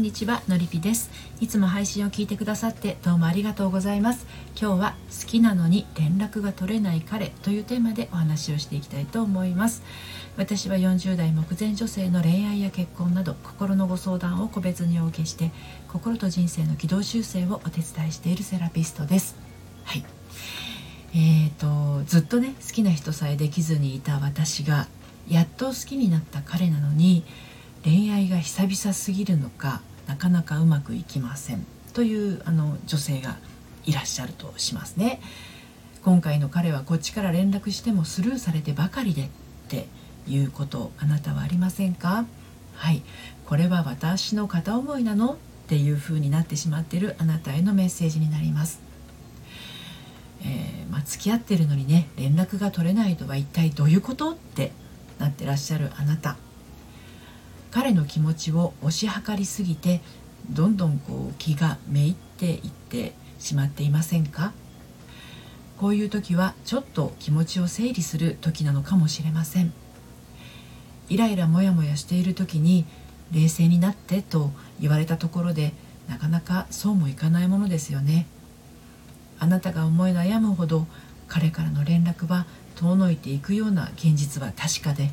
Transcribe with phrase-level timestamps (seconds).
[0.00, 1.10] んにちはのりぴです。
[1.42, 4.26] いつも配信を聞いてくださってどうもありがとうございます。
[4.58, 9.82] 今日は好きなのに連絡が取れない彼というテーマでお話をしていきたいと思います。
[10.38, 15.50] 私は40代目前女性の恋愛や結婚など心のご相談を個別にお受けして
[15.88, 19.36] 心と人生の軌道修正をお手伝いしているセラピストです。
[19.84, 20.04] はい。
[21.12, 24.88] えーとずっとね好きな人さえできずにいた私が
[25.28, 27.22] やっと好きになった彼なのに
[27.82, 33.36] 恋愛が久々すぎるのかなかなかうまくいきませんというあの女性が
[33.84, 35.20] いらっしゃるとしますね。
[36.02, 39.28] 今回の彼はこっちから連絡してもスルーされてばかりでっ
[39.68, 39.86] て
[40.26, 42.24] いうことあなたはありませんか？
[42.74, 43.02] はい。
[43.46, 45.36] これは私の片思いなのっ
[45.66, 48.80] ていう風になってしまっているあなたへのメッセージになります、
[50.42, 54.30] えー、まあ、付き合ってるのにね連絡が取れないとは一体どういうこと？
[54.30, 54.72] って
[55.18, 56.36] なってらっしゃるあなた。
[57.70, 60.00] 彼の気持ちを推し量りすぎて
[60.50, 64.52] どんどんこう気がめいっていってしまっていませんか？
[65.78, 69.72] こういう時はちょっと気持ちを整理する時なのかもしれません。
[71.08, 72.84] イライラモヤモヤしている時に
[73.32, 75.72] 冷静になってと言われたところで
[76.08, 78.26] なかなかそうもいかないものですよね。
[79.38, 80.86] あなたが思い悩むほど
[81.28, 82.46] 彼からの連絡は
[82.76, 85.10] 遠のいていくような現実は確かで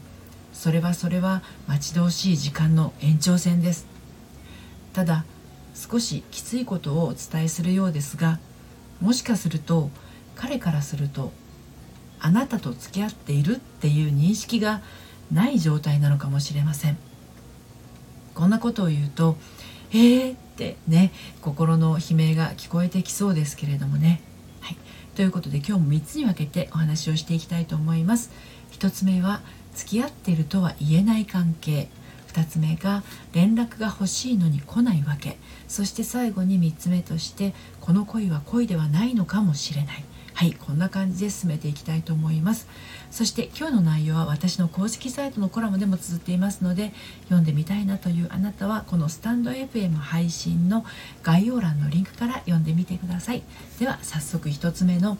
[0.58, 3.86] それはそれは待ち遠しい時間の延長線です
[4.91, 5.23] ただ
[5.75, 8.39] 少しきついことをお伝えするようですが
[8.99, 9.91] もしかすると
[10.33, 11.31] 彼からすると
[12.19, 14.81] あなたと付き合っているっていう認識が
[15.31, 16.97] ない状態なのかもしれません
[18.33, 19.38] こんなことを言うと
[19.94, 21.11] 「えー!」ってね
[21.42, 24.21] 心の悲鳴が聞こえてきそうですけれどもね。
[25.18, 28.30] ということで今日も3つに分けてお話をしていきたいと思います。
[28.73, 29.42] 1つ目は
[29.73, 31.90] 付き合っているとは言えない関係。
[32.28, 33.02] 2つ目が
[33.34, 35.40] 連絡が欲しいのに来ないわけ。
[35.68, 40.04] そして最後に3つ目としてこの恋は恋ではないのかもしれない。
[40.37, 42.67] はいこんな感じで進めていきたいと思います。
[43.09, 46.93] そして今日の内容は私の公式サイトのコラムでも綴っていますので
[47.23, 50.86] 読んでみたいなというあなたはこのスタンド FM 配信の
[51.23, 53.42] 概要欄のリンクから読んでみてください。
[53.80, 55.17] では早速1つ目の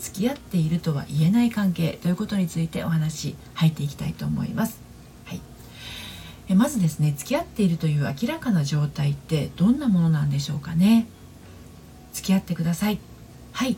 [0.00, 4.80] 付き合っているとは言えない関係ということについてお話入っていきたいと思います。
[5.26, 5.40] はい、
[6.48, 11.06] えまずですね付き合っているという明らかな状態ってどんなものなんでしょうかね。
[12.12, 12.98] 付き合ってください。
[13.52, 13.76] はい。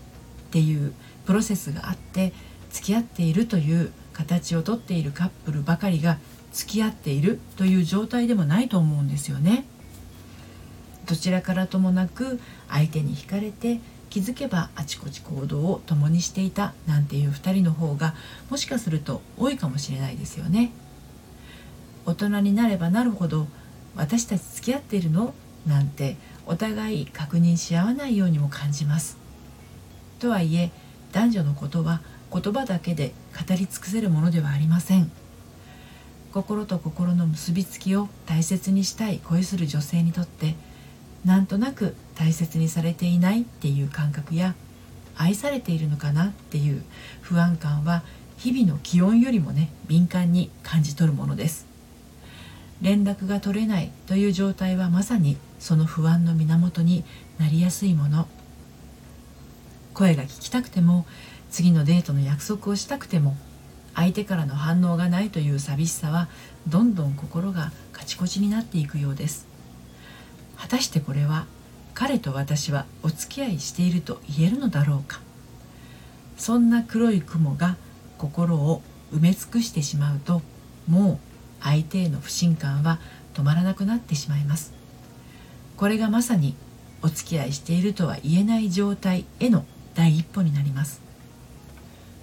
[0.50, 0.92] っていう
[1.26, 2.32] プロセスがあって
[2.70, 6.18] 付き合っているという形をとっているカップルばかりが
[6.52, 9.64] 付き合っているという状態でもないと思うんですよね。
[11.06, 13.80] どちらからともなく相手に惹かれて
[14.10, 18.14] 気づけばあちこち行動を共にしていたなんていう2人の方が
[18.50, 20.72] もしかすると多いかもしれないですよね。
[22.06, 23.46] 大人になればなるほど
[23.94, 25.32] 私たち付き合っているの？
[25.64, 29.19] なんてお互い確認し合わないようにも感じます。
[30.20, 30.70] とはいえ
[31.12, 35.10] 男女のことは言葉だけで語り尽くせるものではありません。
[36.32, 40.54] 心と心の結びつきを大切にしたい恋する女性にとって
[41.24, 44.54] なんとなく大切にされていないっていう感覚や
[45.16, 46.84] 愛されているのかなっていう
[47.20, 48.04] 不安感は
[48.36, 51.66] 日々の気温よりもね敏感に感じ取るものです。
[52.80, 57.04] 連絡が取れないという状態はまさにその不安の源に
[57.38, 58.28] なりやすいもの。
[60.00, 61.04] 声が聞きたくても
[61.50, 63.36] 次のデートの約束をしたくても
[63.94, 66.28] 相手からの反応がないという寂しさは
[66.66, 69.46] どんどん心がカチコチになっていくようです。
[70.56, 71.44] 果たしてこれは
[71.92, 75.20] 彼と私はお付き合いしていると言えるのだろうか。
[76.38, 77.76] そんな黒い雲が
[78.16, 78.80] 心を
[79.12, 80.40] 埋め尽くしてしまうと
[80.88, 81.20] も
[81.60, 83.00] う相手への不信感は
[83.34, 84.72] 止まらなくなってしまいます。
[85.76, 86.54] これがまさに
[87.02, 91.00] お付き合いしているとは言えない状態への第一歩になります。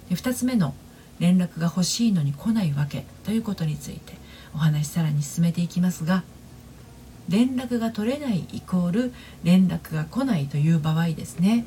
[0.10, 0.74] 2つ目の
[1.20, 4.14] 連絡が欲しいのに来ないわけということについて
[4.54, 6.24] お話さらに進めていきますが
[7.28, 11.66] 連絡が取れないイコール連絡が来ないという場合ですね。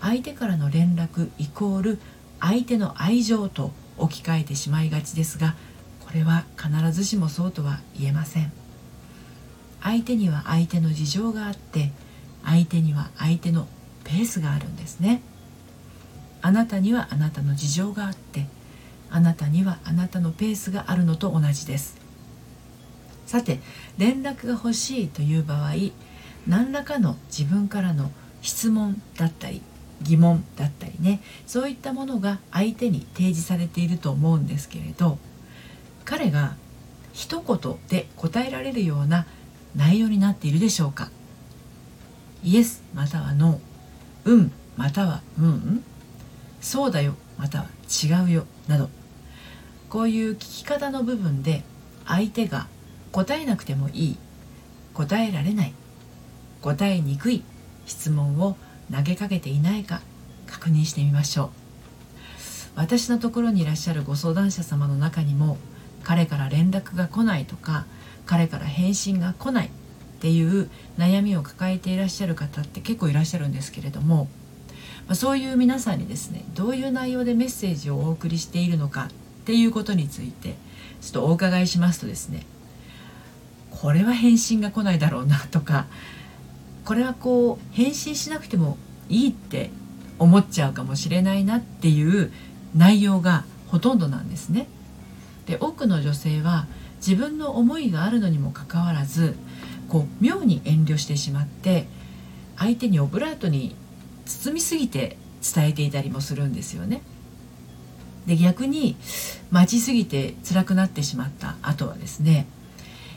[0.00, 1.98] 相手からの連絡イコール
[2.40, 5.54] 相手の愛情と置き換えてしまいがちですが
[6.00, 8.52] これは必ずしもそうとは言えません。
[9.82, 11.92] 相手には相手の事情があって
[12.44, 13.68] 相手には相手の
[14.04, 15.22] ペースがあるんですね。
[16.42, 18.46] あなたにはあなたの事情があって
[19.10, 22.00] あなたにはあなたのペースがあるのと同じです。
[23.26, 23.60] さて
[23.96, 25.72] 連絡が欲しいという場合
[26.46, 28.10] 何らかの自分からの
[28.42, 29.62] 質問だったり
[30.02, 35.18] 疑問だったりねそういったものが相手に提示されていると思うんですけれど
[36.04, 36.56] 彼が
[37.12, 39.26] 一言で答えられるような
[39.76, 41.10] 内容になっているでしょうか。
[42.42, 44.30] イエスまたはノー。
[44.30, 45.84] うんまたはうん。
[46.62, 47.66] そうだよまたは
[48.02, 48.88] 違うよなど。
[49.90, 51.62] こういう聞き方の部分で
[52.06, 52.66] 相手が
[53.10, 54.16] 答えなくてもいい
[54.94, 55.74] 答えられない
[56.62, 57.44] 答えにくい
[57.84, 58.56] 質問を
[58.90, 60.00] 投げかけていないか
[60.46, 61.50] 確認してみましょう。
[62.74, 65.58] 私のところにいらっしゃるご相談者様の中にも
[66.04, 67.84] 彼から連絡が来ないとか
[68.24, 69.70] 彼から返信が来ないっ
[70.20, 74.28] ていう悩みを抱えていらっしゃる方って結構いらっしゃるんですけれども、
[75.06, 80.54] まあ、そういう皆さんにですねどういう内容でメッセージをお送りしているのかっていうことについて
[81.00, 82.46] ちょっとお伺いしますとですね
[83.70, 85.86] これは返信が来ないだろうなとか
[86.84, 88.76] これはこう返信しなくても
[89.08, 89.70] いいって
[90.18, 92.32] 思っちゃうかもしれないなっていう
[92.76, 94.68] 内容がほとんどなんですね。
[95.46, 96.66] で多くの女性は
[96.98, 99.34] 自分の思いがあるのにもかかわらず
[99.88, 101.86] こう妙に遠慮してしまって
[102.56, 103.74] 相手にオブラートに
[104.26, 105.16] 包みすぎて
[105.54, 107.02] 伝えていたりもするんですよね。
[108.26, 108.96] で逆に
[109.50, 112.46] 待ちすぎて辛くなってしまった後はですね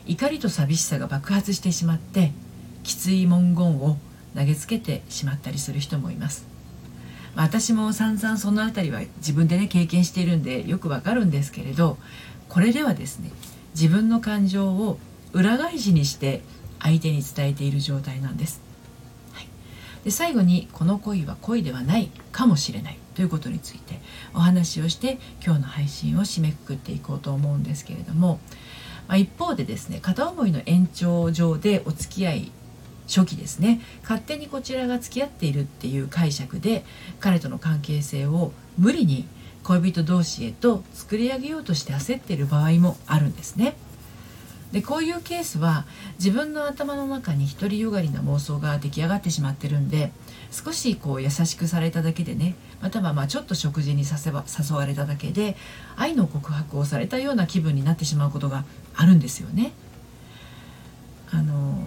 [0.06, 2.32] 怒りと寂しさが爆発してしまって
[2.82, 3.98] きつい文言を
[4.36, 6.46] 投げつけてしまったりする人もいます。
[7.34, 11.98] 私も散々その辺りは自分でね経験しているんでよくわかるんですけれど
[12.48, 13.30] これではですね
[13.74, 14.98] 自分の感情を
[15.32, 16.40] 裏返しにして
[16.80, 18.65] 相手に伝えている状態なんです。
[20.06, 23.98] で最後にこの恋は恋ではないかもしれないということについて
[24.34, 28.38] お話をして今日の配信を締めくくっていこうと思うんですけれども、
[29.08, 32.52] まあ、一方でですね片思いの延長上でお付き合い
[33.08, 36.84] 初期ですね勝手にこちらが付き合っているっていう解釈で
[37.18, 39.26] 彼との関係性を無理に
[39.64, 43.74] 恋人同士へと作り上げようとして焦っている場合もあるんですね。
[44.72, 45.86] でこういうケースは
[46.18, 50.12] 自分の頭の中に独りよがりな妄想が出来上がってしまってるんで
[50.50, 55.56] 少しこう優しくされただけでねまたはまあちょっと食事にさせば誘われただけで
[55.96, 58.64] 愛の告白をされたような気分になってしまうことが
[58.94, 59.72] あるんですよね。
[61.30, 61.78] あの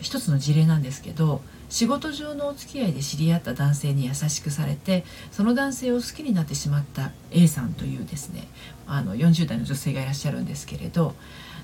[0.00, 8.48] 一つの事例なんですけど仕事上のお付き合いで知り合った男性に優しくされてその男性を好きになってしまった A さんというですね
[8.86, 11.14] あの40代の女性がいらっしゃるんですけれど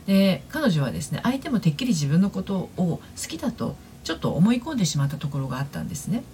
[0.08, 6.25] で彼女はですね相手もてっきり自分のことを好きだとちょっと思い込んでしまったところがあったんですね。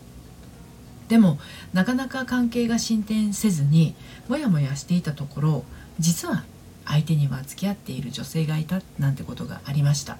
[1.08, 1.38] でも
[1.72, 3.94] なかなか関係が進展せずに
[4.28, 5.64] モヤモヤしていたところ
[5.98, 6.44] 実は
[6.86, 10.18] 相手には付き合っている女性がいたなんてことがありました。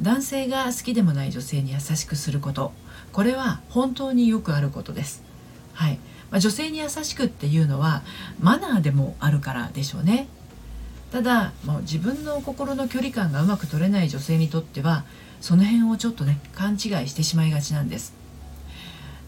[0.00, 2.72] 男性が好きでもない女性に優しくすること
[3.10, 5.22] これは本当によくあることです。
[5.72, 5.98] はい
[6.30, 8.02] まあ、女性に優しくっていうのは
[8.38, 10.28] マナーでもあるからでしょうね。
[11.12, 15.04] ただもう自分の心の距離感がうまく取れない女性にとっては
[15.40, 16.78] その辺をちょっとね勘違い
[17.08, 18.12] してしまいがちなんです。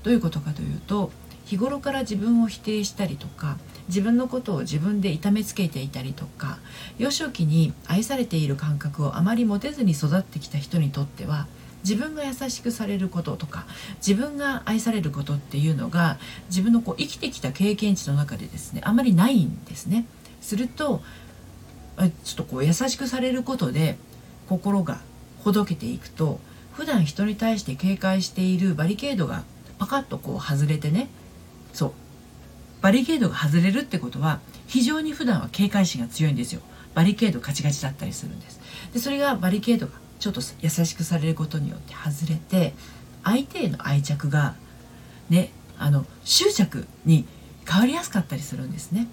[0.03, 1.11] どういうことかというと
[1.45, 6.59] 日頃から自分を否定したりとか自分のことを自分で痛めつけていたりとか
[6.99, 11.49] 幼少期に愛されている感覚をあまり持てずに育ってきた人にとっては
[11.83, 13.67] 自分が優しくされることとか
[13.97, 16.19] 自分が愛されることっていうのが
[16.49, 20.07] 自分のこう生きてきた経験値の中でですねあまりないんですね。
[20.41, 21.03] すると
[21.99, 23.97] ちょっとこう優しくされることで
[24.49, 25.01] 心が
[25.45, 26.41] ほどけていくと
[26.73, 29.43] 普段人に対して警戒しているバリケードが
[29.79, 31.09] パカッとこう外れてね
[31.73, 31.93] そう。
[32.81, 36.63] バリケードが外れるってことは非常に普段は警戒心が強いんですよ。
[36.95, 38.61] バリケードガチガチだったりするんです。
[38.93, 42.75] でそれがバリケードがちょっと優しくされることによって外れて
[43.23, 44.55] 相手への愛着が
[45.29, 47.27] ねあの執着に
[47.69, 49.07] 変わりやすかったりするんですね。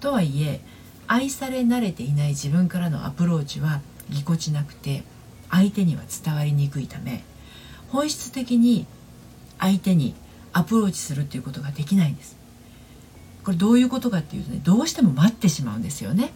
[0.00, 0.60] とはいえ
[1.06, 3.80] 愛され慣れていない自分からのアプローチは
[4.10, 5.02] ぎこちなくて
[5.50, 7.22] 相手には伝わりにくいため
[7.88, 8.86] 本質的に
[9.58, 10.14] 相手に
[10.52, 12.36] アプローチするっていうことができないんです
[13.44, 16.32] これどういうことかっていうとねどうしても待ってしまうんですよね。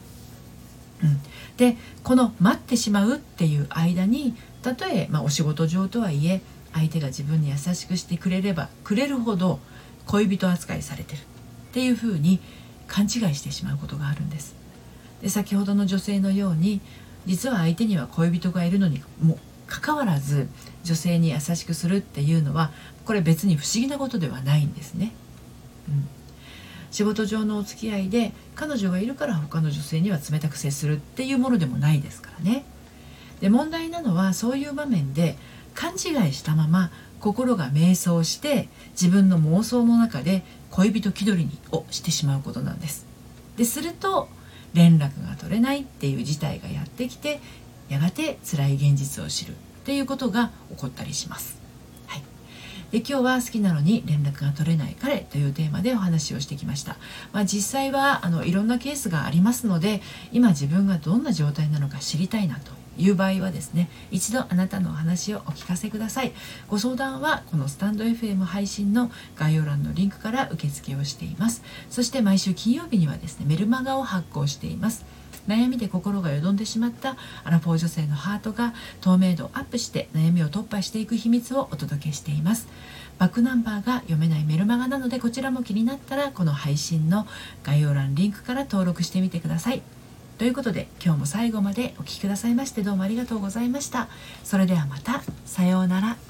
[1.02, 1.20] うん、
[1.56, 6.42] でこの待ってしまうっていう間にたとえ、まあ、お仕事上とはいえ
[6.74, 9.60] 相手が自分に優しくしてくれればくれるほど
[10.06, 11.22] 恋人扱いされてるっ
[11.72, 12.40] ていうふうに
[12.88, 14.57] 勘違いしてしまうことがあるんです。
[15.22, 16.80] で先ほどの女性のように
[17.26, 20.48] 実は相手には恋人がいるのにもかかわらず
[20.84, 22.70] 女性に優しくするっていうのは
[23.04, 25.12] これ別に不思議なことではないんですね。
[25.88, 26.08] うん
[26.90, 32.64] 仕事上のお付き合いで彼女がいるから他の女性には冷たく接するっていうものでもないですからね。
[33.40, 35.36] で問題なのはそういう場面で
[35.74, 43.06] 勘違いしたまま心が迷走して自分の妄想の中で恋人気取りにをしてしまうことなんです。
[43.56, 44.28] ですると
[44.74, 47.40] 連絡が取れないっていう事態がやってきて
[47.88, 51.58] やがて辛い現実を知るっていうことが起こったりします。
[52.06, 52.22] はい、
[52.90, 56.96] で今日は好きなのに連絡が取れない彼というテーマでお話をしてきました、
[57.32, 66.32] まあ、実際はあのいろんなケースがありますので今自分がどんな状態なのか知りたいなという場合はですね一度あなたのお話をお聞かせください。
[66.68, 71.62] ご相談はこのスタンド FM 配信の概要欄のリンクから受付をしています。
[71.88, 75.04] そして毎週金曜日にはですねメルマガを発行しています。
[75.46, 82.68] 悩みで心がよどんでしまったアラフォー女性のハートが透明度をアップして悩みを突破していく秘密をお届けしています。
[83.18, 87.26] バックナンバーが読めないメルマガなのでこちらも気になったらこの配信の
[87.64, 89.82] 概要欄リンクから登録してみてください。
[90.38, 94.08] ということで今日も最後までお聴きくださいましてどうもありがとうございました。
[94.44, 96.27] それではまたさようなら。